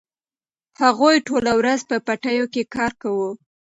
هغوی 0.81 1.15
ټوله 1.27 1.51
ورځ 1.59 1.79
په 1.89 1.95
پټیو 2.07 2.45
کې 2.53 2.61
کار 2.75 2.91
کاوه. 3.01 3.29